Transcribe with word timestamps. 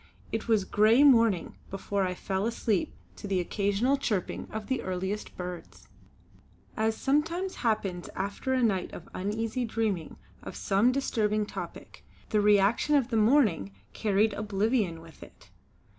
It 0.31 0.47
was 0.47 0.65
grey 0.65 1.03
morning 1.03 1.57
before 1.69 2.05
I 2.07 2.15
fell 2.15 2.47
asleep 2.47 2.91
to 3.17 3.27
the 3.27 3.39
occasional 3.39 3.97
chirping 3.97 4.47
of 4.49 4.65
the 4.65 4.81
earliest 4.81 5.37
birds. 5.37 5.89
As 6.75 6.97
sometimes 6.97 7.57
happens 7.57 8.09
after 8.15 8.51
a 8.51 8.63
night 8.63 8.91
of 8.93 9.07
uneasy 9.13 9.63
dreaming 9.63 10.15
of 10.41 10.55
some 10.55 10.91
disturbing 10.91 11.45
topic, 11.45 12.03
the 12.29 12.41
reaction 12.41 12.95
of 12.95 13.09
the 13.09 13.15
morning 13.17 13.73
carried 13.93 14.33
oblivion 14.33 15.01
with 15.01 15.21
it. 15.21 15.51